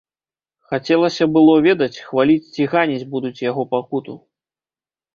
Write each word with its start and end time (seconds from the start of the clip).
Хацелася 0.71 1.27
было 1.35 1.53
ведаць, 1.67 2.01
хваліць 2.07 2.51
ці 2.57 2.69
ганіць 2.75 3.09
будуць 3.15 3.37
яго 3.49 3.71
пакуту. 3.77 4.21